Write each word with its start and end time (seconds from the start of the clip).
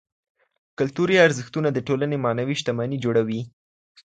کلتوري 0.77 1.15
ارزښتونه 1.27 1.69
د 1.71 1.79
ټولني 1.87 2.17
معنوي 2.25 2.55
شتمني 2.61 2.97
جوړوي. 3.03 3.41